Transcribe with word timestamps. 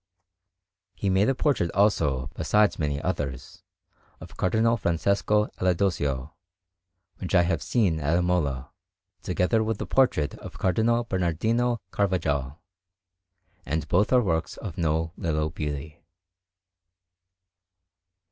He 0.95 1.11
made 1.11 1.29
a 1.29 1.35
portrait, 1.35 1.69
also, 1.75 2.31
besides 2.33 2.79
many 2.79 2.99
others, 2.99 3.61
of 4.19 4.35
Cardinal 4.35 4.75
Francesco 4.75 5.45
Alidosio, 5.59 6.33
which 7.19 7.35
I 7.35 7.43
have 7.43 7.61
seen 7.61 7.99
at 7.99 8.17
Imola, 8.17 8.71
together 9.21 9.63
with 9.63 9.77
the 9.77 9.85
portrait 9.85 10.33
of 10.39 10.57
Cardinal 10.57 11.03
Bernardino 11.03 11.77
Carvajal, 11.91 12.63
and 13.63 13.87
both 13.87 14.11
are 14.11 14.23
works 14.23 14.57
of 14.57 14.75
no 14.75 15.13
little 15.17 15.51
beauty. 15.51 16.03